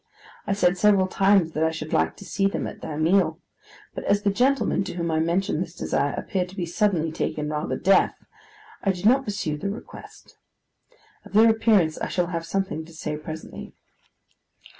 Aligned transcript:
I 0.47 0.53
said 0.53 0.79
several 0.79 1.05
times 1.05 1.51
that 1.51 1.63
I 1.63 1.69
should 1.69 1.93
like 1.93 2.15
to 2.17 2.25
see 2.25 2.47
them 2.47 2.65
at 2.65 2.81
their 2.81 2.97
meal; 2.97 3.37
but 3.93 4.03
as 4.05 4.23
the 4.23 4.31
gentleman 4.31 4.83
to 4.85 4.95
whom 4.95 5.11
I 5.11 5.19
mentioned 5.19 5.61
this 5.61 5.75
desire 5.75 6.15
appeared 6.17 6.49
to 6.49 6.55
be 6.55 6.65
suddenly 6.65 7.11
taken 7.11 7.51
rather 7.51 7.77
deaf, 7.77 8.15
I 8.81 8.93
did 8.93 9.05
not 9.05 9.25
pursue 9.25 9.57
the 9.59 9.69
request. 9.69 10.39
Of 11.23 11.33
their 11.33 11.51
appearance 11.51 11.99
I 11.99 12.07
shall 12.07 12.31
have 12.33 12.47
something 12.47 12.83
to 12.85 12.93
say, 12.93 13.15
presently. 13.15 13.75